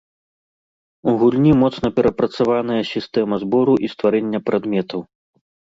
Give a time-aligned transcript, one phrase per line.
[1.11, 4.99] У гульні моцна перапрацаваная сістэма збору і стварэння прадметаў.